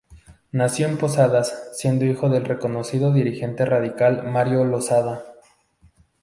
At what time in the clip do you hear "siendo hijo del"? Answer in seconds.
1.73-2.45